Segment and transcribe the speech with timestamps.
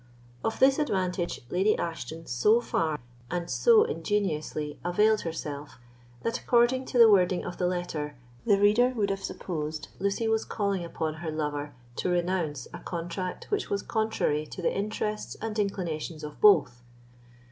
[0.43, 5.77] Of this advantage Lady Ashton so far and so ingeniously availed herself
[6.23, 10.43] that, according to the wording of the letter, the reader would have supposed Lucy was
[10.43, 15.59] calling upon her lover to renounce a contract which was contrary to the interests and
[15.59, 16.81] inclinations of both.